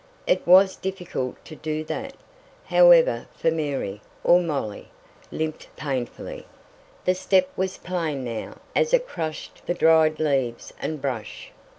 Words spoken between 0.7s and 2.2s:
difficult to do that,